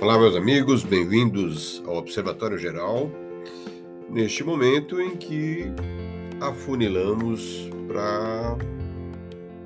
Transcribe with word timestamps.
Olá, 0.00 0.18
meus 0.18 0.34
amigos, 0.34 0.82
bem-vindos 0.82 1.82
ao 1.86 1.96
Observatório 1.96 2.56
Geral, 2.56 3.10
neste 4.08 4.42
momento 4.42 4.98
em 4.98 5.14
que 5.14 5.70
afunilamos 6.40 7.68
para, 7.86 8.56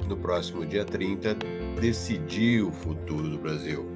no 0.08 0.16
próximo 0.16 0.66
dia 0.66 0.84
30, 0.84 1.36
decidir 1.80 2.64
o 2.64 2.72
futuro 2.72 3.28
do 3.28 3.38
Brasil. 3.38 3.86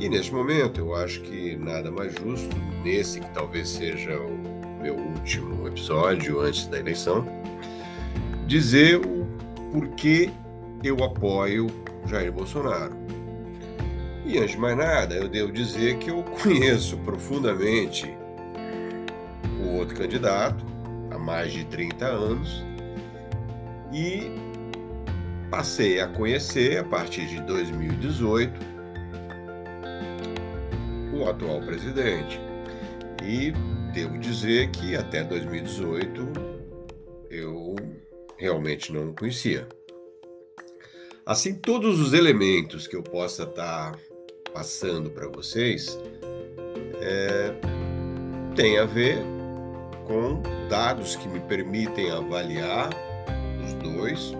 E 0.00 0.08
neste 0.08 0.32
momento 0.32 0.80
eu 0.80 0.94
acho 0.94 1.20
que 1.20 1.54
nada 1.56 1.90
mais 1.90 2.14
justo, 2.14 2.56
nesse 2.82 3.20
que 3.20 3.28
talvez 3.34 3.68
seja 3.68 4.18
o 4.18 4.82
meu 4.82 4.94
último 4.94 5.68
episódio 5.68 6.40
antes 6.40 6.66
da 6.68 6.80
eleição, 6.80 7.22
dizer 8.46 8.96
o 8.96 9.26
porquê 9.70 10.30
eu 10.82 11.04
apoio 11.04 11.66
Jair 12.06 12.32
Bolsonaro 12.32 12.96
antes 14.38 14.52
de 14.52 14.58
mais 14.58 14.76
nada, 14.76 15.14
eu 15.14 15.28
devo 15.28 15.52
dizer 15.52 15.98
que 15.98 16.10
eu 16.10 16.22
conheço 16.42 16.96
profundamente 16.98 18.06
o 19.62 19.76
outro 19.76 19.96
candidato 19.96 20.64
há 21.10 21.18
mais 21.18 21.52
de 21.52 21.64
30 21.64 22.04
anos 22.04 22.64
e 23.92 24.30
passei 25.50 26.00
a 26.00 26.08
conhecer 26.08 26.78
a 26.78 26.84
partir 26.84 27.26
de 27.26 27.40
2018 27.42 28.52
o 31.14 31.28
atual 31.28 31.60
presidente. 31.60 32.40
E 33.22 33.52
devo 33.92 34.18
dizer 34.18 34.70
que 34.70 34.96
até 34.96 35.22
2018 35.22 36.32
eu 37.30 37.76
realmente 38.36 38.92
não 38.92 39.10
o 39.10 39.14
conhecia. 39.14 39.68
Assim, 41.24 41.54
todos 41.54 42.00
os 42.00 42.12
elementos 42.12 42.86
que 42.86 42.96
eu 42.96 43.02
possa 43.02 43.44
estar 43.44 43.96
passando 44.54 45.10
para 45.10 45.26
vocês 45.26 45.98
é, 47.02 47.52
tem 48.54 48.78
a 48.78 48.84
ver 48.84 49.18
com 50.06 50.40
dados 50.68 51.16
que 51.16 51.28
me 51.28 51.40
permitem 51.40 52.10
avaliar 52.12 52.88
os 53.64 53.74
dois 53.74 54.32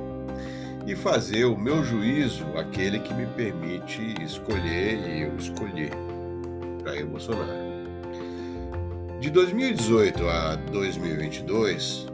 e 0.87 0.95
fazer 0.95 1.47
o 1.47 1.57
meu 1.57 1.83
juízo 1.83 2.47
aquele 2.57 3.01
que 3.01 3.13
me 3.13 3.27
permite 3.27 4.15
escolher 4.23 4.99
e 4.99 5.23
eu 5.23 5.37
escolher 5.37 5.91
Jair 6.85 7.07
Bolsonaro. 7.07 7.65
De 9.19 9.31
2018 9.31 10.29
a 10.29 10.55
2022, 10.71 12.07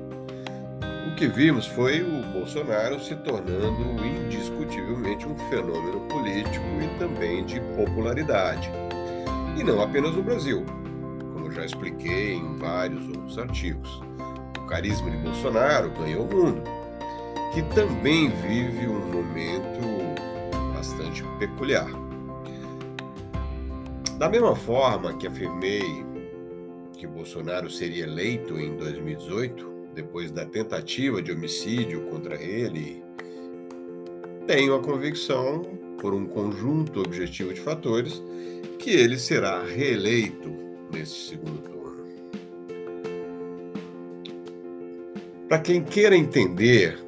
o 1.11 1.15
que 1.17 1.27
vimos 1.27 1.67
foi 1.67 2.03
o 2.03 2.23
Bolsonaro 2.33 3.01
se 3.01 3.17
tornando 3.17 4.05
indiscutivelmente 4.05 5.27
um 5.27 5.37
fenômeno 5.51 6.01
político 6.03 6.65
e 6.81 6.99
também 6.99 7.45
de 7.45 7.61
popularidade. 7.77 8.71
E 9.59 9.65
não 9.65 9.83
apenas 9.83 10.15
no 10.15 10.23
Brasil, 10.23 10.65
como 11.33 11.51
já 11.51 11.65
expliquei 11.65 12.35
em 12.35 12.57
vários 12.57 13.07
outros 13.09 13.39
artigos. 13.39 14.01
O 14.57 14.67
carisma 14.67 15.11
de 15.11 15.17
Bolsonaro 15.17 15.91
ganhou 15.91 16.27
o 16.27 16.35
mundo, 16.35 16.63
que 17.53 17.63
também 17.75 18.31
vive 18.43 18.87
um 18.87 19.13
momento 19.13 19.81
bastante 20.75 21.25
peculiar. 21.41 21.91
Da 24.17 24.29
mesma 24.29 24.55
forma 24.55 25.15
que 25.15 25.27
afirmei 25.27 26.07
que 26.97 27.07
Bolsonaro 27.07 27.69
seria 27.69 28.05
eleito 28.05 28.59
em 28.59 28.77
2018, 28.77 29.70
depois 29.95 30.31
da 30.31 30.45
tentativa 30.45 31.21
de 31.21 31.33
homicídio 31.33 32.03
contra 32.03 32.41
ele, 32.43 33.03
tenho 34.47 34.75
a 34.75 34.81
convicção, 34.81 35.63
por 36.01 36.15
um 36.15 36.27
conjunto 36.27 37.01
objetivo 37.01 37.53
de 37.53 37.61
fatores, 37.61 38.23
que 38.79 38.91
ele 38.91 39.19
será 39.19 39.63
reeleito 39.63 40.51
neste 40.93 41.29
segundo 41.29 41.59
turno. 41.59 42.05
Para 45.49 45.59
quem 45.59 45.85
queira 45.85 46.17
entender 46.17 46.99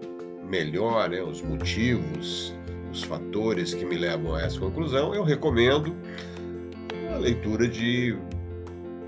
melhor 0.46 1.08
né, 1.08 1.22
os 1.22 1.40
motivos, 1.40 2.54
os 2.92 3.02
fatores 3.02 3.72
que 3.72 3.84
me 3.84 3.96
levam 3.96 4.34
a 4.34 4.42
essa 4.42 4.60
conclusão, 4.60 5.14
eu 5.14 5.22
recomendo 5.22 5.96
a 7.14 7.16
leitura 7.16 7.66
de 7.66 8.16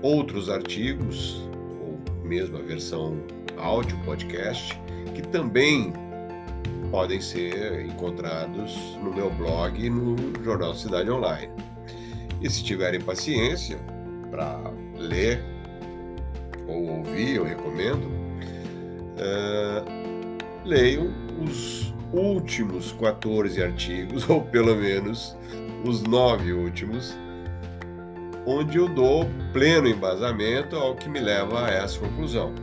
outros 0.01 0.49
artigos, 0.49 1.47
ou 1.79 1.99
mesmo 2.23 2.57
a 2.57 2.61
versão 2.61 3.21
áudio 3.57 3.97
podcast, 4.05 4.79
que 5.13 5.21
também 5.21 5.93
podem 6.91 7.19
ser 7.19 7.85
encontrados 7.85 8.97
no 9.03 9.13
meu 9.13 9.29
blog 9.29 9.83
e 9.83 9.89
no 9.89 10.15
Jornal 10.43 10.73
Cidade 10.73 11.09
Online. 11.09 11.51
E 12.41 12.49
se 12.49 12.63
tiverem 12.63 13.01
paciência 13.01 13.77
para 14.29 14.59
ler 14.95 15.43
ou 16.67 16.97
ouvir, 16.97 17.35
eu 17.35 17.43
recomendo, 17.43 18.05
uh, 19.15 19.85
leiam 20.63 21.13
os 21.43 21.93
últimos 22.11 22.91
14 22.93 23.61
artigos, 23.61 24.27
ou 24.29 24.41
pelo 24.41 24.75
menos 24.75 25.35
os 25.83 26.01
nove 26.03 26.53
últimos, 26.53 27.15
onde 28.45 28.77
eu 28.77 28.87
dou 28.87 29.27
pleno 29.53 29.87
embasamento 29.87 30.75
ao 30.75 30.95
que 30.95 31.09
me 31.09 31.19
leva 31.19 31.65
a 31.65 31.69
essa 31.71 31.99
conclusão. 31.99 32.53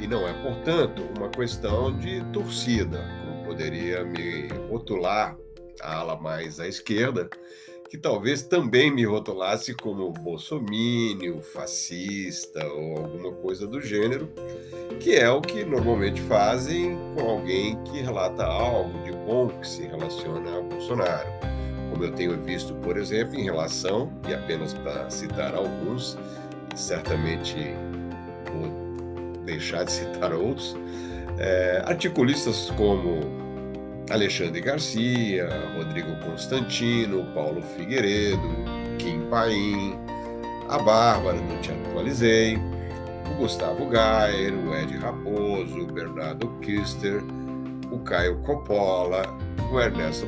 E 0.00 0.06
não 0.06 0.26
é, 0.26 0.32
portanto, 0.42 1.02
uma 1.16 1.28
questão 1.28 1.96
de 1.96 2.24
torcida, 2.32 3.04
como 3.24 3.44
poderia 3.44 4.04
me 4.04 4.48
rotular 4.68 5.36
a 5.80 5.96
ala 5.96 6.16
mais 6.16 6.60
à 6.60 6.68
esquerda, 6.68 7.28
que 7.88 7.96
talvez 7.96 8.42
também 8.42 8.90
me 8.90 9.04
rotulasse 9.04 9.74
como 9.74 10.12
bolsomínio, 10.12 11.40
fascista 11.40 12.66
ou 12.66 12.98
alguma 12.98 13.32
coisa 13.32 13.66
do 13.66 13.80
gênero, 13.80 14.30
que 15.00 15.14
é 15.14 15.30
o 15.30 15.40
que 15.40 15.64
normalmente 15.64 16.20
fazem 16.22 16.96
com 17.14 17.30
alguém 17.30 17.82
que 17.84 18.00
relata 18.00 18.44
algo 18.44 19.02
de 19.04 19.12
bom 19.12 19.48
que 19.48 19.66
se 19.66 19.82
relaciona 19.86 20.58
a 20.58 20.60
Bolsonaro. 20.60 21.28
Como 21.90 22.04
eu 22.04 22.12
tenho 22.12 22.40
visto, 22.42 22.74
por 22.76 22.98
exemplo, 22.98 23.38
em 23.38 23.44
relação, 23.44 24.12
e 24.28 24.34
apenas 24.34 24.74
para 24.74 25.08
citar 25.08 25.54
alguns, 25.54 26.18
certamente 26.74 27.56
deixar 29.48 29.84
de 29.84 29.92
citar 29.92 30.32
outros, 30.32 30.76
é, 31.38 31.82
articulistas 31.86 32.70
como 32.76 33.20
Alexandre 34.10 34.60
Garcia, 34.60 35.48
Rodrigo 35.76 36.14
Constantino, 36.20 37.24
Paulo 37.34 37.62
Figueiredo, 37.62 38.40
Kim 38.98 39.20
Paim, 39.30 39.96
a 40.68 40.78
Bárbara 40.78 41.38
do 41.38 41.60
Te 41.60 41.72
Atualizei, 41.72 42.58
o 43.30 43.34
Gustavo 43.36 43.86
Gayer, 43.88 44.52
o 44.54 44.74
Ed 44.74 44.96
Raposo, 44.98 45.80
o 45.80 45.86
Bernardo 45.86 46.48
Kister, 46.60 47.22
o 47.90 47.98
Caio 48.00 48.38
Coppola, 48.42 49.22
o 49.72 49.80
Ernesto 49.80 50.26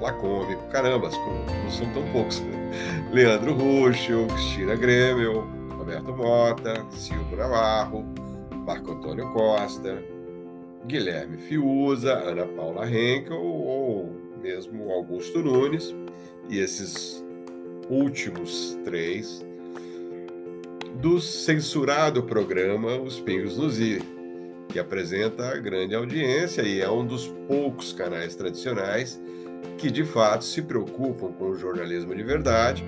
Lacombe, 0.00 0.56
caramba, 0.70 1.10
não 1.10 1.70
são 1.70 1.90
tão 1.92 2.02
poucos, 2.12 2.42
Leandro 3.12 3.54
Ruxo, 3.54 4.26
Cristina 4.28 4.74
Grêmio, 4.76 5.46
Roberto 5.76 6.12
Mota, 6.12 6.84
Silvio 6.90 7.36
Navarro, 7.36 8.15
Marco 8.66 8.90
Antônio 8.90 9.30
Costa, 9.32 10.02
Guilherme 10.88 11.38
Fiuza, 11.38 12.14
Ana 12.14 12.44
Paula 12.46 12.84
Henkel 12.90 13.40
ou 13.40 14.12
mesmo 14.42 14.90
Augusto 14.90 15.40
Nunes, 15.40 15.94
e 16.50 16.58
esses 16.58 17.24
últimos 17.88 18.76
três 18.84 19.46
do 21.00 21.20
censurado 21.20 22.24
programa 22.24 22.98
Os 22.98 23.20
Pingos 23.20 23.56
nos 23.56 23.78
I, 23.78 24.02
que 24.68 24.80
apresenta 24.80 25.56
grande 25.58 25.94
audiência 25.94 26.62
e 26.62 26.80
é 26.80 26.90
um 26.90 27.06
dos 27.06 27.28
poucos 27.46 27.92
canais 27.92 28.34
tradicionais 28.34 29.20
que 29.78 29.92
de 29.92 30.04
fato 30.04 30.44
se 30.44 30.60
preocupam 30.60 31.30
com 31.32 31.50
o 31.50 31.56
jornalismo 31.56 32.12
de 32.16 32.22
verdade 32.24 32.84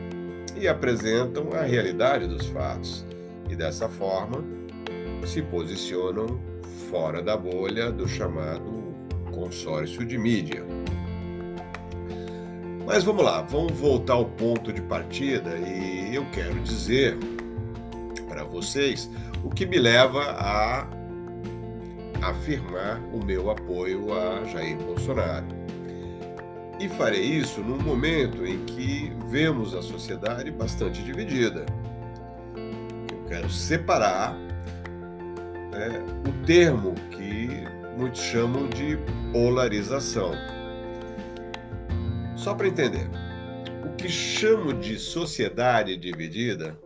e 0.57 0.67
apresentam 0.67 1.53
a 1.53 1.63
realidade 1.63 2.27
dos 2.27 2.47
fatos. 2.47 3.07
E 3.49 3.55
dessa 3.55 3.89
forma, 3.89 4.45
se 5.29 5.43
posicionam 5.43 6.41
fora 6.91 7.23
da 7.23 7.37
bolha 7.37 7.93
do 7.93 8.09
chamado 8.09 8.95
consórcio 9.31 10.05
de 10.07 10.17
mídia. 10.17 10.65
Mas 12.87 13.05
vamos 13.05 13.23
lá, 13.23 13.43
vamos 13.43 13.73
voltar 13.79 14.15
ao 14.15 14.25
ponto 14.25 14.73
de 14.73 14.81
partida 14.81 15.55
e 15.59 16.15
eu 16.15 16.25
quero 16.33 16.59
dizer 16.61 17.19
para 18.27 18.43
vocês 18.43 19.11
o 19.45 19.51
que 19.51 19.67
me 19.67 19.79
leva 19.79 20.23
a 20.31 20.89
afirmar 22.23 22.99
o 23.13 23.23
meu 23.23 23.51
apoio 23.51 24.15
a 24.15 24.45
Jair 24.47 24.79
Bolsonaro. 24.79 25.47
E 26.81 26.89
farei 26.89 27.25
isso 27.25 27.61
num 27.61 27.79
momento 27.79 28.47
em 28.47 28.65
que 28.65 29.13
vemos 29.29 29.75
a 29.75 29.83
sociedade 29.83 30.51
bastante 30.51 31.03
dividida. 31.03 31.67
Eu 33.13 33.25
quero 33.29 33.51
separar 33.51 34.48
é, 35.79 36.29
o 36.29 36.47
termo 36.47 36.95
que 37.11 37.49
muitos 37.97 38.21
chamam 38.21 38.69
de 38.69 38.99
polarização. 39.33 40.33
Só 42.37 42.55
para 42.55 42.69
entender, 42.69 43.09
O 43.85 43.97
que 43.99 44.09
chamo 44.09 44.73
de 44.73 44.97
sociedade 44.99 45.97
dividida, 45.97 46.79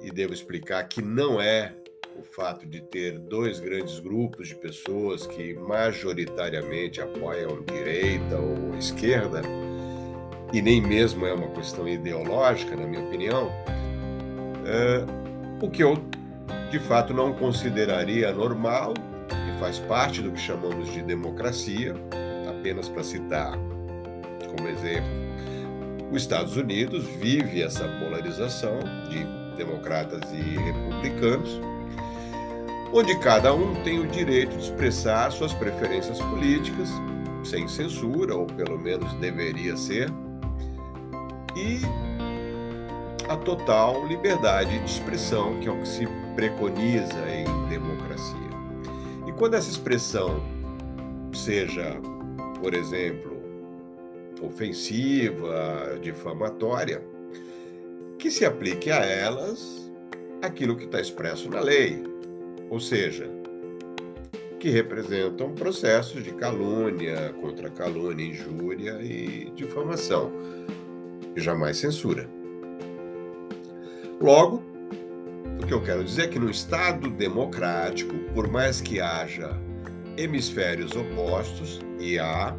e 0.00 0.10
devo 0.10 0.32
explicar 0.32 0.82
que 0.88 1.00
não 1.00 1.40
é 1.40 1.72
o 2.18 2.22
fato 2.24 2.66
de 2.66 2.80
ter 2.80 3.18
dois 3.18 3.60
grandes 3.60 4.00
grupos 4.00 4.48
de 4.48 4.56
pessoas 4.56 5.26
que 5.26 5.54
majoritariamente 5.54 7.00
apoiam 7.00 7.62
direita 7.62 8.36
ou 8.36 8.76
esquerda, 8.76 9.42
e 10.52 10.60
nem 10.60 10.80
mesmo 10.80 11.24
é 11.24 11.32
uma 11.32 11.50
questão 11.50 11.88
ideológica, 11.88 12.76
na 12.76 12.86
minha 12.86 13.02
opinião, 13.04 13.48
é, 14.66 15.04
o 15.64 15.70
que 15.70 15.82
eu 15.82 15.96
de 16.72 16.78
fato 16.78 17.12
não 17.12 17.34
consideraria 17.34 18.32
normal 18.32 18.94
e 19.30 19.60
faz 19.60 19.78
parte 19.78 20.22
do 20.22 20.32
que 20.32 20.40
chamamos 20.40 20.90
de 20.90 21.02
democracia, 21.02 21.94
apenas 22.48 22.88
para 22.88 23.04
citar 23.04 23.58
como 24.56 24.68
exemplo, 24.68 25.10
os 26.10 26.22
Estados 26.22 26.56
Unidos 26.56 27.04
vive 27.04 27.62
essa 27.62 27.86
polarização 27.98 28.78
de 29.10 29.22
democratas 29.56 30.20
e 30.32 30.58
republicanos, 30.58 31.60
onde 32.92 33.18
cada 33.18 33.54
um 33.54 33.74
tem 33.82 33.98
o 34.00 34.06
direito 34.06 34.56
de 34.56 34.62
expressar 34.64 35.30
suas 35.30 35.52
preferências 35.52 36.18
políticas 36.20 36.88
sem 37.44 37.68
censura, 37.68 38.34
ou 38.34 38.46
pelo 38.46 38.78
menos 38.78 39.12
deveria 39.14 39.76
ser, 39.76 40.08
e 41.54 41.80
a 43.28 43.36
total 43.36 44.06
liberdade 44.06 44.78
de 44.78 44.90
expressão, 44.90 45.58
que 45.60 45.68
é 45.68 45.70
o 45.70 45.78
que 45.78 45.88
se 45.88 46.06
preconiza 46.34 47.28
em 47.28 47.68
democracia. 47.68 48.52
E 49.26 49.32
quando 49.32 49.54
essa 49.54 49.70
expressão 49.70 50.42
seja, 51.32 51.96
por 52.60 52.74
exemplo, 52.74 53.42
ofensiva, 54.42 55.98
difamatória, 56.00 57.02
que 58.18 58.30
se 58.30 58.44
aplique 58.44 58.90
a 58.90 59.04
elas 59.04 59.90
aquilo 60.42 60.76
que 60.76 60.84
está 60.84 61.00
expresso 61.00 61.48
na 61.48 61.60
lei, 61.60 62.02
ou 62.68 62.80
seja, 62.80 63.28
que 64.58 64.70
representam 64.70 65.52
processos 65.54 66.22
de 66.22 66.32
calúnia, 66.32 67.34
contra 67.40 67.68
calúnia, 67.68 68.26
injúria 68.26 68.98
e 69.02 69.50
difamação, 69.56 70.32
e 71.34 71.40
jamais 71.40 71.78
censura. 71.78 72.28
Logo, 74.20 74.62
que 75.72 75.76
eu 75.76 75.80
quero 75.80 76.04
dizer 76.04 76.24
é 76.24 76.28
que 76.28 76.38
no 76.38 76.50
Estado 76.50 77.08
democrático, 77.08 78.14
por 78.34 78.46
mais 78.46 78.82
que 78.82 79.00
haja 79.00 79.58
hemisférios 80.18 80.94
opostos, 80.94 81.80
e 81.98 82.18
há, 82.18 82.54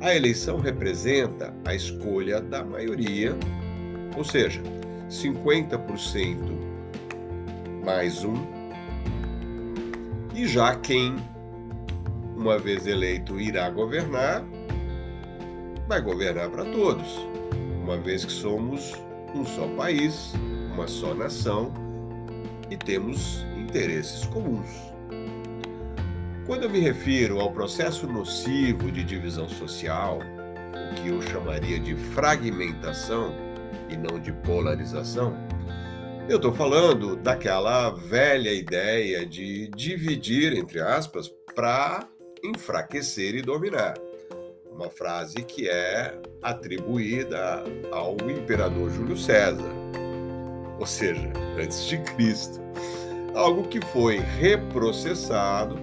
a 0.00 0.14
eleição 0.14 0.60
representa 0.60 1.52
a 1.64 1.74
escolha 1.74 2.40
da 2.40 2.62
maioria, 2.62 3.36
ou 4.16 4.22
seja, 4.22 4.62
50% 5.10 6.36
mais 7.84 8.22
um, 8.22 8.36
e 10.32 10.46
já 10.46 10.76
quem, 10.76 11.16
uma 12.36 12.56
vez 12.56 12.86
eleito, 12.86 13.40
irá 13.40 13.68
governar, 13.68 14.44
vai 15.88 16.00
governar 16.00 16.48
para 16.50 16.66
todos, 16.66 17.18
uma 17.82 17.96
vez 17.96 18.24
que 18.24 18.32
somos 18.32 18.92
um 19.34 19.44
só 19.44 19.66
país, 19.74 20.32
uma 20.72 20.86
só 20.86 21.14
nação 21.14 21.81
e 22.72 22.76
temos 22.76 23.44
interesses 23.54 24.24
comuns. 24.24 24.70
Quando 26.46 26.62
eu 26.62 26.70
me 26.70 26.80
refiro 26.80 27.38
ao 27.38 27.52
processo 27.52 28.06
nocivo 28.06 28.90
de 28.90 29.04
divisão 29.04 29.46
social, 29.46 30.18
o 30.18 30.94
que 30.94 31.08
eu 31.08 31.20
chamaria 31.20 31.78
de 31.78 31.94
fragmentação 31.94 33.34
e 33.90 33.96
não 33.96 34.18
de 34.18 34.32
polarização, 34.32 35.36
eu 36.28 36.36
estou 36.36 36.52
falando 36.52 37.14
daquela 37.14 37.90
velha 37.90 38.50
ideia 38.50 39.26
de 39.26 39.68
dividir, 39.76 40.54
entre 40.54 40.80
aspas, 40.80 41.28
para 41.54 42.08
enfraquecer 42.42 43.34
e 43.34 43.42
dominar. 43.42 43.94
Uma 44.70 44.88
frase 44.88 45.42
que 45.42 45.68
é 45.68 46.18
atribuída 46.40 47.64
ao 47.92 48.16
imperador 48.30 48.90
Júlio 48.90 49.16
César 49.16 49.70
ou 50.82 50.86
seja, 50.86 51.30
antes 51.56 51.86
de 51.86 51.96
Cristo. 51.98 52.60
Algo 53.36 53.68
que 53.68 53.80
foi 53.92 54.18
reprocessado 54.18 55.78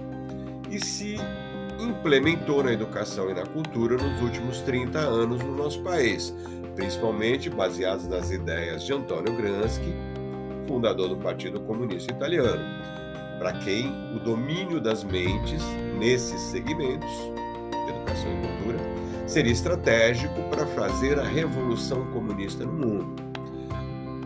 e 0.70 0.78
se 0.78 1.16
implementou 1.80 2.62
na 2.62 2.70
educação 2.70 3.30
e 3.30 3.34
na 3.34 3.46
cultura 3.46 3.96
nos 3.96 4.20
últimos 4.20 4.60
30 4.60 4.98
anos 4.98 5.42
no 5.42 5.56
nosso 5.56 5.82
país, 5.82 6.34
principalmente 6.76 7.48
baseados 7.48 8.06
nas 8.08 8.30
ideias 8.30 8.82
de 8.82 8.92
Antonio 8.92 9.34
Gramsci, 9.34 9.80
fundador 10.68 11.08
do 11.08 11.16
Partido 11.16 11.60
Comunista 11.60 12.12
Italiano, 12.12 12.62
para 13.38 13.54
quem 13.54 13.86
o 14.14 14.20
domínio 14.20 14.82
das 14.82 15.02
mentes 15.02 15.62
nesses 15.98 16.38
segmentos, 16.42 17.10
educação 17.88 18.30
e 18.30 18.46
cultura, 18.46 18.78
seria 19.26 19.50
estratégico 19.50 20.42
para 20.50 20.66
fazer 20.66 21.18
a 21.18 21.24
revolução 21.24 22.04
comunista 22.12 22.66
no 22.66 22.72
mundo. 22.72 23.29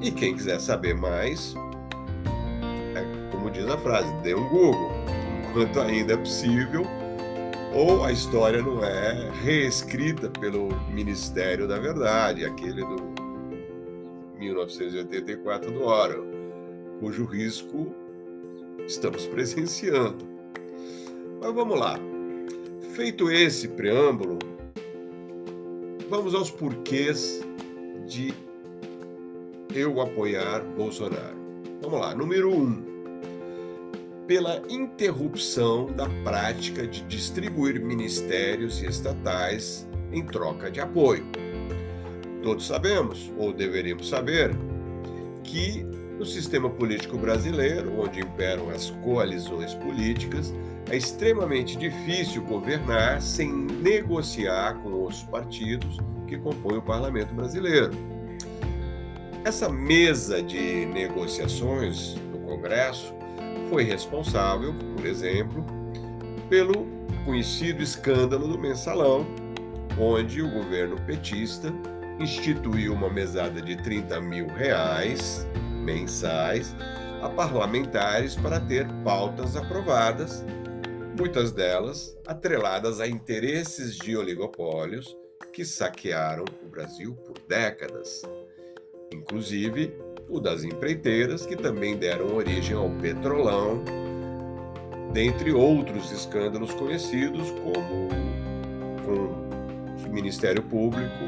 E 0.05 0.11
quem 0.11 0.35
quiser 0.35 0.61
saber 0.61 0.95
mais, 0.95 1.55
é, 2.95 3.31
como 3.31 3.51
diz 3.51 3.67
a 3.67 3.79
frase, 3.79 4.13
dê 4.23 4.35
um 4.35 4.47
Google, 4.51 4.91
enquanto 5.49 5.81
ainda 5.81 6.13
é 6.13 6.17
possível, 6.19 6.83
ou 7.73 8.05
a 8.05 8.13
história 8.13 8.61
não 8.61 8.85
é 8.85 9.31
reescrita 9.43 10.29
pelo 10.29 10.69
Ministério 10.91 11.67
da 11.67 11.79
Verdade, 11.79 12.45
aquele 12.45 12.83
do 12.83 12.97
1984 14.39 15.73
do 15.73 15.85
Orwell, 15.85 16.27
cujo 17.01 17.25
risco 17.25 17.95
estamos 18.87 19.25
presenciando. 19.33 20.29
Mas 21.41 21.55
vamos 21.55 21.81
lá. 21.81 21.99
Feito 22.95 23.31
esse 23.31 23.69
preâmbulo, 23.69 24.39
vamos 26.11 26.35
aos 26.35 26.51
porquês 26.51 27.41
de 28.07 28.44
eu 29.73 30.01
apoiar 30.01 30.61
Bolsonaro. 30.77 31.37
Vamos 31.81 32.01
lá, 32.01 32.15
número 32.15 32.51
um. 32.51 32.83
Pela 34.27 34.63
interrupção 34.69 35.87
da 35.87 36.09
prática 36.25 36.87
de 36.87 37.03
distribuir 37.03 37.81
ministérios 37.81 38.83
e 38.83 38.87
estatais 38.87 39.87
em 40.13 40.25
troca 40.25 40.71
de 40.71 40.81
apoio. 40.81 41.25
Todos 42.43 42.67
sabemos, 42.67 43.33
ou 43.39 43.53
deveríamos 43.53 44.09
saber, 44.09 44.51
que 45.43 45.85
no 46.19 46.25
sistema 46.25 46.71
político 46.71 47.19
brasileiro, 47.19 48.01
onde 48.01 48.21
imperam 48.21 48.71
as 48.71 48.91
coalizões 49.03 49.75
políticas, 49.75 50.55
é 50.91 50.97
extremamente 50.97 51.77
difícil 51.77 52.43
governar 52.45 53.21
sem 53.21 53.53
negociar 53.53 54.75
com 54.83 55.05
os 55.05 55.23
partidos 55.25 55.99
que 56.27 56.39
compõem 56.39 56.79
o 56.79 56.83
parlamento 56.83 57.35
brasileiro. 57.35 58.14
Essa 59.45 59.69
mesa 59.69 60.43
de 60.43 60.87
negociações 60.87 62.15
do 62.33 62.39
Congresso 62.39 63.15
foi 63.69 63.85
responsável, 63.85 64.75
por 64.97 65.05
exemplo, 65.05 65.63
pelo 66.49 66.87
conhecido 67.27 67.83
escândalo 67.83 68.49
do 68.49 68.59
mensalão, 68.59 69.27
onde 70.01 70.41
o 70.41 70.51
governo 70.51 70.97
petista 71.03 71.69
instituiu 72.19 72.95
uma 72.95 73.11
mesada 73.11 73.61
de 73.61 73.77
30 73.83 74.19
mil 74.23 74.47
reais 74.47 75.47
mensais 75.85 76.75
a 77.21 77.29
parlamentares 77.29 78.37
para 78.37 78.59
ter 78.59 78.87
pautas 79.05 79.57
aprovadas, 79.57 80.43
muitas 81.19 81.53
delas 81.53 82.17
atreladas 82.27 82.99
a 82.99 83.07
interesses 83.07 83.95
de 83.95 84.17
oligopólios 84.17 85.15
que 85.53 85.67
saquearam 85.67 86.47
o 86.65 86.69
Brasil 86.71 87.15
por 87.27 87.39
décadas 87.47 88.23
inclusive 89.15 89.95
o 90.29 90.41
das 90.41 90.65
empreiteiras, 90.65 91.47
que 91.47 91.57
também 91.57 91.97
deram 91.97 92.35
origem 92.35 92.77
ao 92.77 92.91
Petrolão, 92.91 93.83
dentre 95.13 95.53
outros 95.53 96.11
escândalos 96.11 96.73
conhecidos, 96.75 97.51
como 97.51 98.09
com 99.05 100.09
o 100.09 100.13
Ministério 100.13 100.63
Público 100.63 101.25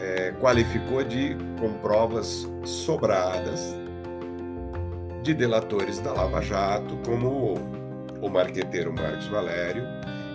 é, 0.00 0.32
qualificou 0.40 1.02
de 1.04 1.36
com 1.60 1.72
provas 1.74 2.48
sobradas 2.64 3.76
de 5.22 5.34
delatores 5.34 6.00
da 6.00 6.12
Lava 6.12 6.40
Jato, 6.40 6.96
como 7.04 7.54
o 8.20 8.28
marqueteiro 8.28 8.92
Marcos 8.92 9.26
Valério 9.26 9.84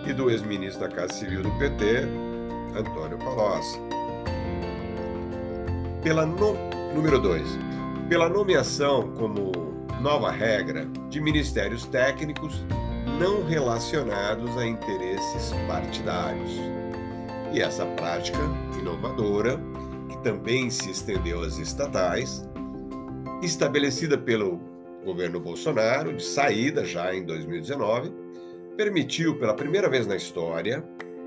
e 0.06 0.12
do 0.12 0.30
ex-ministro 0.30 0.88
da 0.88 0.94
Casa 0.94 1.12
Civil 1.12 1.42
do 1.42 1.50
PT, 1.58 2.06
Antônio 2.74 3.18
Palocci 3.18 3.78
pela 6.08 6.24
no... 6.24 6.54
número 6.94 7.20
2, 7.20 7.46
pela 8.08 8.30
nomeação 8.30 9.12
como 9.18 9.52
nova 10.00 10.30
regra 10.30 10.86
de 11.10 11.20
ministérios 11.20 11.84
técnicos 11.84 12.64
não 13.20 13.44
relacionados 13.44 14.56
a 14.56 14.66
interesses 14.66 15.52
partidários. 15.66 16.50
E 17.52 17.60
essa 17.60 17.84
prática 17.84 18.38
inovadora, 18.80 19.60
que 20.08 20.16
também 20.22 20.70
se 20.70 20.90
estendeu 20.90 21.42
às 21.42 21.58
estatais, 21.58 22.42
estabelecida 23.42 24.16
pelo 24.16 24.58
governo 25.04 25.38
Bolsonaro, 25.38 26.16
de 26.16 26.24
saída 26.24 26.86
já 26.86 27.14
em 27.14 27.22
2019, 27.22 28.10
permitiu 28.78 29.38
pela 29.38 29.52
primeira 29.52 29.90
vez 29.90 30.06
na 30.06 30.16
história 30.16 30.82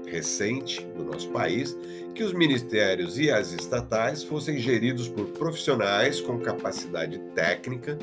recente 0.08 0.86
do 0.98 1.04
nosso 1.04 1.30
país 1.30 1.78
que 2.14 2.24
os 2.24 2.34
ministérios 2.34 3.18
e 3.18 3.32
as 3.32 3.54
estatais 3.54 4.24
fossem 4.24 4.58
geridos 4.58 5.08
por 5.08 5.26
profissionais 5.28 6.20
com 6.20 6.40
capacidade 6.40 7.20
técnica 7.34 7.98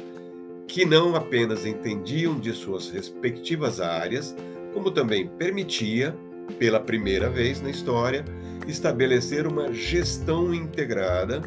que 0.69 0.85
não 0.85 1.17
apenas 1.17 1.64
entendiam 1.64 2.38
de 2.38 2.52
suas 2.52 2.90
respectivas 2.90 3.81
áreas, 3.81 4.37
como 4.75 4.90
também 4.90 5.26
permitia, 5.26 6.14
pela 6.59 6.78
primeira 6.78 7.28
vez 7.31 7.61
na 7.62 7.71
história, 7.71 8.23
estabelecer 8.67 9.47
uma 9.47 9.73
gestão 9.73 10.52
integrada, 10.52 11.40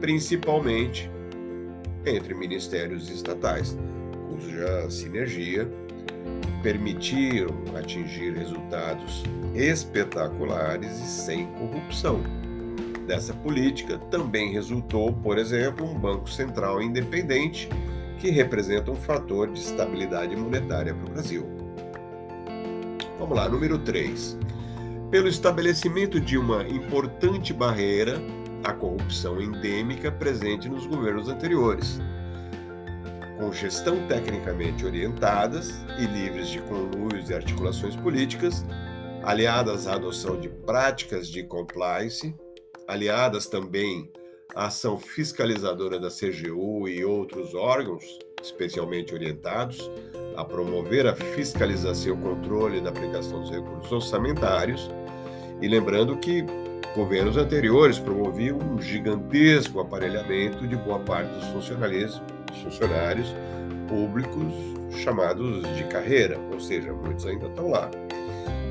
principalmente 0.00 1.10
entre 2.06 2.34
ministérios 2.34 3.10
estatais, 3.10 3.76
cuja 4.28 4.88
sinergia 4.88 5.68
permitiram 6.62 7.54
atingir 7.76 8.32
resultados 8.34 9.24
espetaculares 9.54 10.98
e 10.98 11.06
sem 11.06 11.46
corrupção. 11.52 12.22
Dessa 13.06 13.34
política 13.34 13.98
também 14.10 14.52
resultou, 14.52 15.12
por 15.12 15.36
exemplo, 15.36 15.84
um 15.84 15.98
Banco 15.98 16.30
Central 16.30 16.80
independente 16.80 17.68
que 18.18 18.30
representa 18.30 18.90
um 18.90 18.96
fator 18.96 19.50
de 19.50 19.58
estabilidade 19.58 20.36
monetária 20.36 20.94
para 20.94 21.06
o 21.06 21.12
Brasil. 21.12 21.46
Vamos 23.18 23.36
lá, 23.36 23.48
número 23.48 23.78
3. 23.78 24.38
Pelo 25.10 25.28
estabelecimento 25.28 26.20
de 26.20 26.38
uma 26.38 26.62
importante 26.68 27.52
barreira 27.52 28.20
à 28.62 28.72
corrupção 28.72 29.40
endêmica 29.40 30.10
presente 30.10 30.68
nos 30.68 30.86
governos 30.86 31.28
anteriores 31.28 32.00
com 33.42 33.52
gestão 33.52 34.06
tecnicamente 34.06 34.86
orientadas 34.86 35.72
e 35.98 36.06
livres 36.06 36.48
de 36.48 36.60
conluios 36.60 37.28
e 37.28 37.34
articulações 37.34 37.96
políticas, 37.96 38.64
aliadas 39.24 39.88
à 39.88 39.96
adoção 39.96 40.38
de 40.38 40.48
práticas 40.48 41.26
de 41.26 41.42
compliance, 41.42 42.32
aliadas 42.86 43.48
também 43.48 44.08
à 44.54 44.66
ação 44.66 44.96
fiscalizadora 44.96 45.98
da 45.98 46.08
CGU 46.08 46.88
e 46.88 47.04
outros 47.04 47.52
órgãos, 47.52 48.04
especialmente 48.40 49.12
orientados 49.12 49.90
a 50.36 50.44
promover 50.44 51.08
a 51.08 51.14
fiscalização 51.16 52.06
e 52.06 52.10
o 52.12 52.16
controle 52.18 52.80
da 52.80 52.90
aplicação 52.90 53.40
dos 53.40 53.50
recursos 53.50 53.90
orçamentários, 53.90 54.88
e 55.60 55.66
lembrando 55.66 56.16
que 56.16 56.44
governos 56.94 57.36
anteriores 57.36 57.98
promoviam 57.98 58.58
um 58.58 58.80
gigantesco 58.80 59.80
aparelhamento 59.80 60.64
de 60.68 60.76
boa 60.76 61.00
parte 61.00 61.34
dos 61.34 61.48
funcionários 62.58 63.34
públicos 63.88 64.52
chamados 65.02 65.62
de 65.76 65.84
carreira, 65.84 66.38
ou 66.52 66.60
seja, 66.60 66.92
muitos 66.92 67.26
ainda 67.26 67.46
estão 67.46 67.70
lá. 67.70 67.90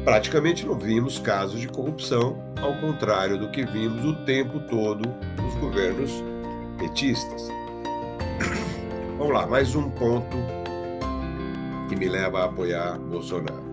Praticamente 0.04 0.66
não 0.66 0.76
vimos 0.76 1.20
casos 1.20 1.60
de 1.60 1.68
corrupção, 1.68 2.42
ao 2.60 2.76
contrário 2.78 3.38
do 3.38 3.50
que 3.50 3.64
vimos 3.64 4.04
o 4.04 4.16
tempo 4.26 4.60
todo 4.62 5.08
nos 5.42 5.56
governos 5.56 6.12
petistas. 6.80 7.48
Vamos 9.18 9.34
lá, 9.34 9.46
mais 9.46 9.76
um 9.76 9.90
ponto 9.92 10.38
que 11.88 11.96
me 11.96 12.10
leva 12.10 12.42
a 12.42 12.46
apoiar 12.46 12.98
Bolsonaro. 12.98 13.64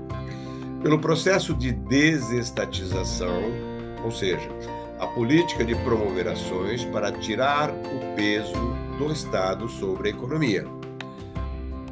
Pelo 0.83 0.99
processo 0.99 1.55
de 1.55 1.73
desestatização, 1.73 3.43
ou 4.05 4.11
seja, 4.11 4.49
a 4.99 5.07
política 5.07 5.65
de 5.65 5.75
promover 5.77 6.29
ações 6.29 6.85
para 6.85 7.11
tirar 7.13 7.71
o 7.71 8.15
peso 8.17 8.77
do 8.99 9.13
Estado 9.13 9.69
sobre 9.69 10.09
a 10.09 10.11
economia. 10.11 10.67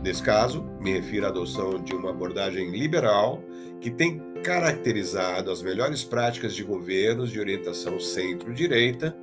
Nesse 0.02 0.22
caso, 0.22 0.64
me 0.80 0.92
refiro 0.92 1.26
à 1.26 1.28
adoção 1.28 1.82
de 1.82 1.94
uma 1.94 2.10
abordagem 2.10 2.70
liberal 2.70 3.42
que 3.80 3.90
tem 3.90 4.20
caracterizado 4.42 5.50
as 5.50 5.62
melhores 5.62 6.04
práticas 6.04 6.54
de 6.54 6.64
governos 6.64 7.30
de 7.30 7.38
orientação 7.38 7.98
centro-direita 8.00 9.16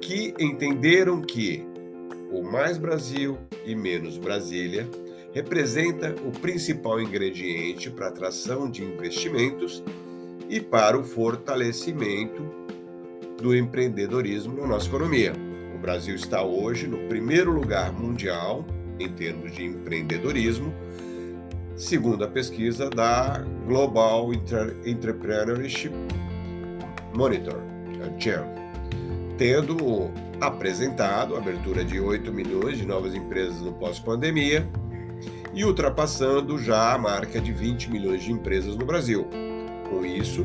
que 0.00 0.34
entenderam 0.38 1.20
que 1.22 1.66
o 2.30 2.42
mais 2.42 2.78
Brasil 2.78 3.38
e 3.64 3.74
menos 3.74 4.18
Brasília 4.18 4.88
representa 5.32 6.14
o 6.26 6.30
principal 6.30 7.00
ingrediente 7.00 7.90
para 7.90 8.06
a 8.06 8.08
atração 8.10 8.70
de 8.70 8.82
investimentos 8.82 9.82
e 10.48 10.60
para 10.60 10.98
o 10.98 11.04
fortalecimento 11.04 12.42
do 13.40 13.54
empreendedorismo 13.54 14.56
na 14.56 14.66
nossa 14.66 14.88
economia. 14.88 15.47
O 15.78 15.80
Brasil 15.80 16.16
está 16.16 16.42
hoje 16.42 16.88
no 16.88 16.98
primeiro 17.06 17.52
lugar 17.52 17.92
mundial 17.92 18.66
em 18.98 19.08
termos 19.08 19.54
de 19.54 19.64
empreendedorismo, 19.64 20.74
segundo 21.76 22.24
a 22.24 22.26
pesquisa 22.26 22.90
da 22.90 23.44
Global 23.64 24.28
Entrepreneurship 24.84 25.92
Monitor, 27.14 27.62
a 28.04 28.18
GEM, 28.18 28.44
tendo 29.38 30.10
apresentado 30.40 31.36
a 31.36 31.38
abertura 31.38 31.84
de 31.84 32.00
8 32.00 32.32
milhões 32.32 32.78
de 32.78 32.84
novas 32.84 33.14
empresas 33.14 33.60
no 33.60 33.72
pós-pandemia 33.72 34.68
e 35.54 35.64
ultrapassando 35.64 36.58
já 36.58 36.92
a 36.92 36.98
marca 36.98 37.40
de 37.40 37.52
20 37.52 37.88
milhões 37.88 38.24
de 38.24 38.32
empresas 38.32 38.74
no 38.74 38.84
Brasil. 38.84 39.28
Com 39.88 40.04
isso, 40.04 40.44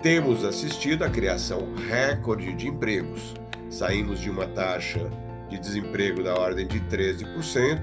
temos 0.00 0.44
assistido 0.44 1.02
à 1.02 1.10
criação 1.10 1.74
recorde 1.88 2.52
de 2.52 2.68
empregos, 2.68 3.34
Saímos 3.72 4.20
de 4.20 4.30
uma 4.30 4.46
taxa 4.46 5.10
de 5.48 5.58
desemprego 5.58 6.22
da 6.22 6.34
ordem 6.34 6.66
de 6.66 6.78
13% 6.80 7.80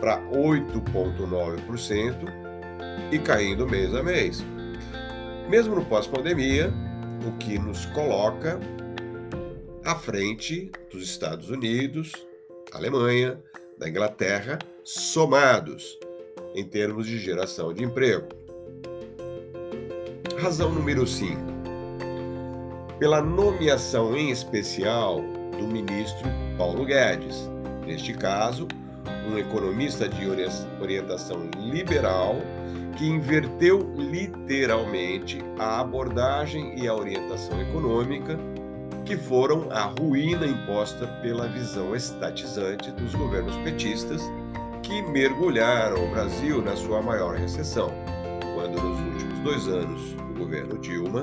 para 0.00 0.20
8,9% 0.32 2.14
e 3.12 3.18
caindo 3.20 3.68
mês 3.68 3.94
a 3.94 4.02
mês. 4.02 4.44
Mesmo 5.48 5.76
no 5.76 5.84
pós-pandemia, 5.84 6.72
o 7.24 7.30
que 7.38 7.56
nos 7.56 7.86
coloca 7.86 8.58
à 9.84 9.94
frente 9.94 10.72
dos 10.90 11.04
Estados 11.04 11.50
Unidos, 11.50 12.12
Alemanha, 12.72 13.40
da 13.78 13.88
Inglaterra, 13.88 14.58
somados 14.82 15.96
em 16.56 16.64
termos 16.64 17.06
de 17.06 17.16
geração 17.18 17.72
de 17.72 17.84
emprego. 17.84 18.26
Razão 20.36 20.72
número 20.72 21.06
5 21.06 21.55
pela 22.98 23.20
nomeação 23.20 24.16
em 24.16 24.30
especial 24.30 25.20
do 25.58 25.66
ministro 25.66 26.28
Paulo 26.56 26.84
Guedes. 26.84 27.50
Neste 27.86 28.14
caso, 28.14 28.66
um 29.30 29.38
economista 29.38 30.08
de 30.08 30.28
orientação 30.80 31.48
liberal 31.58 32.36
que 32.96 33.06
inverteu 33.06 33.92
literalmente 33.94 35.38
a 35.58 35.80
abordagem 35.80 36.78
e 36.78 36.88
a 36.88 36.94
orientação 36.94 37.60
econômica 37.60 38.38
que 39.04 39.16
foram 39.16 39.68
a 39.70 39.82
ruína 39.82 40.46
imposta 40.46 41.06
pela 41.22 41.46
visão 41.46 41.94
estatizante 41.94 42.90
dos 42.92 43.14
governos 43.14 43.56
petistas 43.58 44.22
que 44.82 45.02
mergulharam 45.02 46.04
o 46.04 46.10
Brasil 46.10 46.62
na 46.62 46.74
sua 46.74 47.02
maior 47.02 47.36
recessão, 47.36 47.92
quando 48.54 48.80
nos 48.80 48.98
últimos 49.00 49.38
dois 49.40 49.68
anos 49.68 50.12
do 50.12 50.38
governo 50.38 50.78
Dilma 50.78 51.22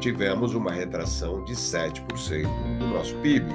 tivemos 0.00 0.54
uma 0.54 0.72
retração 0.72 1.44
de 1.44 1.54
7% 1.54 2.78
do 2.78 2.86
nosso 2.86 3.14
PIB. 3.16 3.46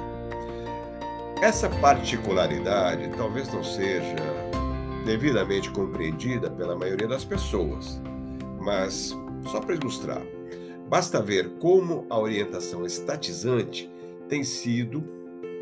Essa 1.42 1.68
particularidade 1.68 3.10
talvez 3.16 3.52
não 3.52 3.62
seja 3.62 4.16
devidamente 5.04 5.70
compreendida 5.70 6.48
pela 6.48 6.76
maioria 6.76 7.06
das 7.06 7.24
pessoas, 7.24 8.00
mas 8.60 9.14
só 9.50 9.60
para 9.60 9.74
ilustrar, 9.74 10.22
basta 10.88 11.20
ver 11.20 11.50
como 11.58 12.06
a 12.08 12.18
orientação 12.18 12.86
estatizante 12.86 13.90
tem 14.28 14.42
sido 14.42 15.04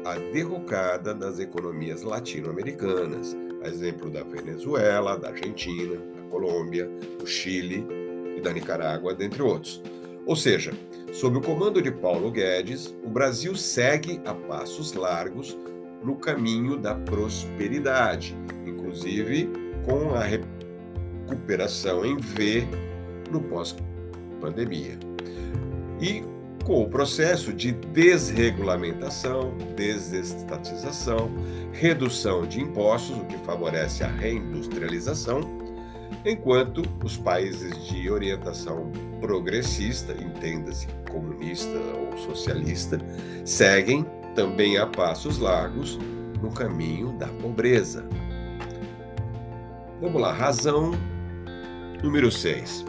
a 0.04 0.14
derrocada 0.32 1.14
das 1.14 1.38
economias 1.38 2.02
latino-americanas, 2.02 3.36
a 3.62 3.68
exemplo 3.68 4.10
da 4.10 4.22
Venezuela, 4.22 5.18
da 5.18 5.30
Argentina, 5.30 5.96
da 5.96 6.22
Colômbia, 6.30 6.88
do 7.18 7.26
Chile 7.26 7.86
e 8.36 8.40
da 8.40 8.52
Nicarágua, 8.52 9.14
dentre 9.14 9.42
outros. 9.42 9.82
Ou 10.26 10.34
seja, 10.34 10.72
sob 11.12 11.38
o 11.38 11.40
comando 11.40 11.82
de 11.82 11.90
Paulo 11.90 12.30
Guedes, 12.30 12.94
o 13.04 13.08
Brasil 13.08 13.54
segue 13.54 14.20
a 14.24 14.34
passos 14.34 14.94
largos 14.94 15.56
no 16.02 16.16
caminho 16.16 16.76
da 16.76 16.94
prosperidade, 16.94 18.36
inclusive 18.66 19.50
com 19.84 20.14
a 20.14 20.22
recuperação 20.22 22.04
em 22.04 22.16
V 22.16 22.66
no 23.30 23.40
pós-pandemia. 23.42 24.98
E 26.00 26.22
com 26.64 26.82
o 26.82 26.88
processo 26.88 27.52
de 27.52 27.72
desregulamentação, 27.72 29.54
desestatização, 29.76 31.30
redução 31.72 32.46
de 32.46 32.60
impostos, 32.60 33.18
o 33.18 33.24
que 33.26 33.36
favorece 33.44 34.02
a 34.02 34.08
reindustrialização, 34.08 35.40
enquanto 36.24 36.82
os 37.04 37.16
países 37.16 37.86
de 37.86 38.10
orientação 38.10 38.90
progressista, 39.20 40.12
entenda-se 40.12 40.86
comunista 41.10 41.78
ou 41.78 42.16
socialista, 42.18 42.98
seguem 43.44 44.06
também 44.34 44.78
a 44.78 44.86
passos 44.86 45.38
largos 45.38 45.98
no 46.42 46.50
caminho 46.50 47.12
da 47.18 47.28
pobreza. 47.28 48.08
Vamos 50.00 50.20
lá, 50.20 50.32
razão 50.32 50.92
número 52.02 52.30
6. 52.30 52.84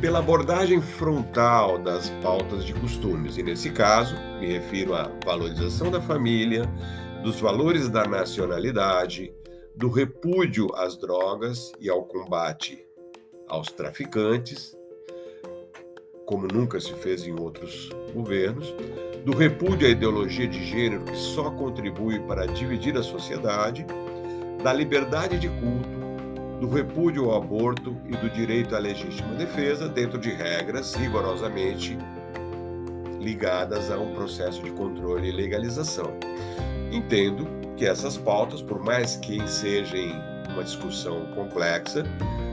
Pela 0.00 0.18
abordagem 0.18 0.80
frontal 0.80 1.78
das 1.78 2.10
pautas 2.22 2.64
de 2.64 2.74
costumes, 2.74 3.38
e 3.38 3.42
nesse 3.42 3.70
caso 3.70 4.16
me 4.40 4.46
refiro 4.46 4.94
à 4.94 5.10
valorização 5.24 5.90
da 5.90 6.00
família, 6.00 6.68
dos 7.22 7.40
valores 7.40 7.88
da 7.88 8.04
nacionalidade, 8.04 9.32
do 9.74 9.88
repúdio 9.88 10.68
às 10.74 10.96
drogas 10.96 11.72
e 11.80 11.88
ao 11.88 12.04
combate 12.04 12.86
aos 13.48 13.70
traficantes, 13.70 14.76
como 16.26 16.46
nunca 16.46 16.80
se 16.80 16.92
fez 16.94 17.26
em 17.26 17.38
outros 17.38 17.90
governos, 18.14 18.74
do 19.24 19.36
repúdio 19.36 19.86
à 19.86 19.90
ideologia 19.90 20.46
de 20.46 20.64
gênero 20.64 21.04
que 21.04 21.16
só 21.16 21.50
contribui 21.50 22.20
para 22.20 22.46
dividir 22.46 22.96
a 22.96 23.02
sociedade, 23.02 23.84
da 24.62 24.72
liberdade 24.72 25.38
de 25.38 25.48
culto, 25.48 26.02
do 26.60 26.68
repúdio 26.68 27.30
ao 27.30 27.42
aborto 27.42 27.96
e 28.06 28.16
do 28.16 28.30
direito 28.30 28.76
à 28.76 28.78
legítima 28.78 29.34
defesa, 29.34 29.88
dentro 29.88 30.18
de 30.18 30.30
regras 30.30 30.94
rigorosamente 30.94 31.98
ligadas 33.20 33.90
a 33.90 33.98
um 33.98 34.14
processo 34.14 34.62
de 34.62 34.70
controle 34.70 35.28
e 35.28 35.32
legalização. 35.32 36.12
Entendo 36.90 37.61
que 37.76 37.86
essas 37.86 38.16
pautas, 38.16 38.62
por 38.62 38.82
mais 38.82 39.16
que 39.16 39.46
sejam 39.48 39.98
uma 40.52 40.62
discussão 40.62 41.26
complexa, 41.34 42.04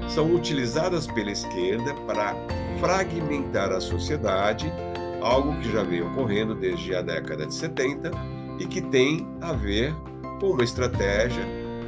são 0.08 0.34
utilizadas 0.34 1.08
pela 1.08 1.32
esquerda 1.32 1.94
para 2.08 2.36
fragmentar 2.80 3.72
a 3.72 3.80
sociedade, 3.80 4.72
algo 5.22 5.56
que 5.60 5.72
já 5.72 5.84
vem 5.84 6.02
ocorrendo 6.02 6.56
desde 6.56 6.96
a 6.96 7.02
década 7.02 7.46
de 7.46 7.54
70 7.54 8.12
e 8.60 8.66
que 8.66 8.82
tem 8.82 9.28
a 9.42 9.54
ver 9.54 9.94
com 10.40 10.52
uma 10.52 10.64
estratégia, 10.64 11.44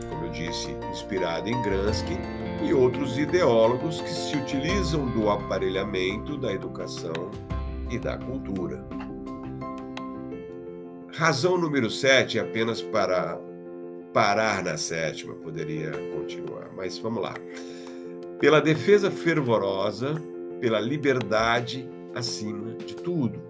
como 0.09 0.25
eu 0.25 0.29
disse, 0.31 0.71
inspirada 0.91 1.49
em 1.49 1.61
Gramsci 1.61 2.17
e 2.63 2.73
outros 2.73 3.17
ideólogos 3.17 4.01
que 4.01 4.09
se 4.09 4.35
utilizam 4.35 5.07
do 5.11 5.29
aparelhamento 5.29 6.37
da 6.37 6.51
educação 6.53 7.31
e 7.89 7.97
da 7.97 8.17
cultura. 8.17 8.83
Razão 11.13 11.57
número 11.57 11.89
7, 11.89 12.39
apenas 12.39 12.81
para 12.81 13.37
parar 14.13 14.63
na 14.63 14.77
sétima, 14.77 15.33
poderia 15.35 15.91
continuar, 16.13 16.71
mas 16.75 16.97
vamos 16.97 17.21
lá. 17.21 17.33
Pela 18.39 18.61
defesa 18.61 19.11
fervorosa, 19.11 20.15
pela 20.61 20.79
liberdade 20.79 21.87
acima 22.15 22.73
de 22.75 22.95
tudo. 22.95 23.41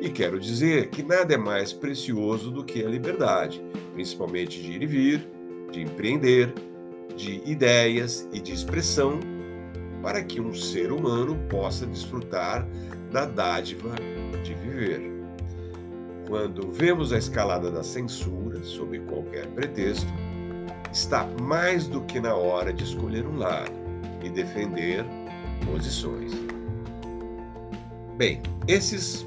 E 0.00 0.08
quero 0.08 0.38
dizer 0.38 0.88
que 0.90 1.02
nada 1.02 1.34
é 1.34 1.36
mais 1.36 1.72
precioso 1.72 2.50
do 2.50 2.64
que 2.64 2.84
a 2.84 2.88
liberdade, 2.88 3.62
principalmente 3.92 4.62
de 4.62 4.72
ir 4.72 4.82
e 4.82 4.86
vir, 4.86 5.28
de 5.72 5.82
empreender, 5.82 6.52
de 7.16 7.42
ideias 7.44 8.28
e 8.32 8.40
de 8.40 8.52
expressão, 8.52 9.18
para 10.00 10.22
que 10.22 10.40
um 10.40 10.54
ser 10.54 10.92
humano 10.92 11.36
possa 11.48 11.86
desfrutar 11.86 12.68
da 13.10 13.24
dádiva 13.24 13.94
de 14.44 14.54
viver. 14.54 15.13
Quando 16.26 16.70
vemos 16.70 17.12
a 17.12 17.18
escalada 17.18 17.70
da 17.70 17.82
censura, 17.82 18.62
sob 18.64 18.98
qualquer 19.00 19.46
pretexto, 19.48 20.10
está 20.90 21.26
mais 21.42 21.86
do 21.86 22.00
que 22.00 22.18
na 22.18 22.34
hora 22.34 22.72
de 22.72 22.82
escolher 22.82 23.26
um 23.26 23.36
lado 23.36 23.72
e 24.22 24.30
defender 24.30 25.04
posições. 25.66 26.32
Bem, 28.16 28.40
esses 28.66 29.26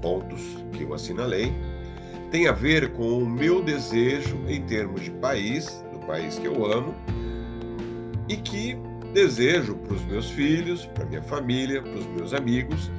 pontos 0.00 0.40
que 0.72 0.82
eu 0.82 0.92
assinalei 0.92 1.52
têm 2.32 2.48
a 2.48 2.52
ver 2.52 2.92
com 2.92 3.18
o 3.18 3.26
meu 3.28 3.62
desejo 3.62 4.36
em 4.48 4.62
termos 4.62 5.02
de 5.02 5.10
país, 5.12 5.84
do 5.92 6.00
país 6.06 6.38
que 6.40 6.46
eu 6.46 6.64
amo, 6.66 6.92
e 8.28 8.36
que 8.36 8.76
desejo 9.12 9.76
para 9.76 9.94
os 9.94 10.04
meus 10.06 10.30
filhos, 10.30 10.86
para 10.86 11.04
minha 11.04 11.22
família, 11.22 11.82
para 11.82 11.92
os 11.92 12.06
meus 12.06 12.34
amigos 12.34 12.90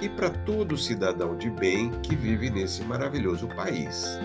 e 0.00 0.08
para 0.08 0.30
todo 0.30 0.76
cidadão 0.76 1.36
de 1.36 1.50
bem 1.50 1.90
que 2.02 2.14
vive 2.14 2.50
nesse 2.50 2.82
maravilhoso 2.82 3.48
país. 3.48 4.18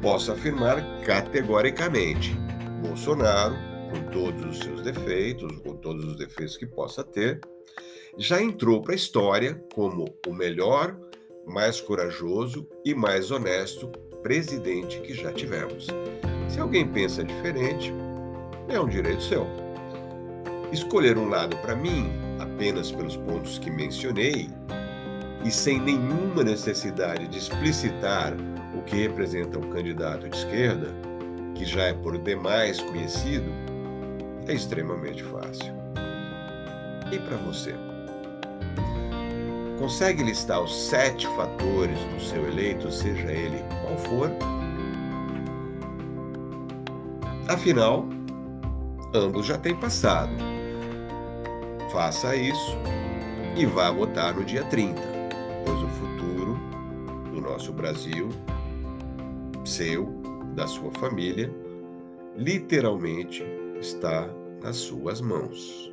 Posso 0.00 0.32
afirmar 0.32 0.82
categoricamente: 1.04 2.34
Bolsonaro, 2.82 3.56
com 3.90 4.10
todos 4.10 4.44
os 4.44 4.58
seus 4.58 4.82
defeitos, 4.82 5.50
com 5.58 5.76
todos 5.76 6.04
os 6.04 6.16
defeitos 6.16 6.56
que 6.56 6.66
possa 6.66 7.02
ter, 7.02 7.40
já 8.16 8.40
entrou 8.40 8.82
para 8.82 8.92
a 8.92 8.96
história 8.96 9.62
como 9.74 10.04
o 10.26 10.32
melhor, 10.32 10.96
mais 11.46 11.80
corajoso 11.80 12.68
e 12.84 12.94
mais 12.94 13.30
honesto 13.30 13.88
presidente 14.22 15.00
que 15.00 15.14
já 15.14 15.32
tivemos. 15.32 15.86
Se 16.48 16.60
alguém 16.60 16.86
pensa 16.86 17.24
diferente, 17.24 17.92
é 18.68 18.78
um 18.78 18.88
direito 18.88 19.22
seu. 19.22 19.46
Escolher 20.72 21.16
um 21.16 21.28
lado 21.28 21.56
para 21.58 21.74
mim 21.74 22.27
apenas 22.38 22.90
pelos 22.90 23.16
pontos 23.16 23.58
que 23.58 23.70
mencionei 23.70 24.48
e 25.44 25.50
sem 25.50 25.80
nenhuma 25.80 26.42
necessidade 26.42 27.28
de 27.28 27.38
explicitar 27.38 28.34
o 28.74 28.82
que 28.82 28.96
representa 28.96 29.58
um 29.58 29.70
candidato 29.70 30.28
de 30.28 30.36
esquerda, 30.36 30.88
que 31.54 31.64
já 31.64 31.84
é 31.84 31.92
por 31.92 32.18
demais 32.18 32.80
conhecido, 32.80 33.50
é 34.46 34.54
extremamente 34.54 35.22
fácil. 35.22 35.72
E 37.12 37.18
para 37.18 37.36
você? 37.38 37.74
Consegue 39.78 40.24
listar 40.24 40.60
os 40.60 40.88
sete 40.88 41.26
fatores 41.28 41.98
do 42.12 42.20
seu 42.20 42.46
eleito, 42.48 42.90
seja 42.90 43.30
ele 43.30 43.62
qual 43.82 43.96
for? 43.98 44.30
Afinal, 47.48 48.06
ambos 49.14 49.46
já 49.46 49.56
têm 49.56 49.74
passado 49.74 50.57
Faça 51.90 52.36
isso 52.36 52.76
e 53.56 53.64
vá 53.64 53.90
votar 53.90 54.34
no 54.34 54.44
dia 54.44 54.62
30, 54.64 55.00
pois 55.64 55.82
o 55.82 55.88
futuro 55.88 56.58
do 57.32 57.40
nosso 57.40 57.72
Brasil, 57.72 58.28
seu, 59.64 60.06
da 60.54 60.66
sua 60.66 60.90
família, 60.92 61.50
literalmente 62.36 63.42
está 63.80 64.28
nas 64.62 64.76
suas 64.76 65.20
mãos. 65.20 65.92